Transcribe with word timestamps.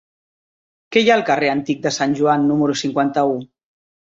Què 0.95 1.03
hi 1.03 1.11
ha 1.11 1.17
al 1.17 1.25
carrer 1.27 1.51
Antic 1.53 1.83
de 1.85 1.93
Sant 1.99 2.17
Joan 2.21 2.49
número 2.53 2.79
cinquanta-u? 2.85 3.37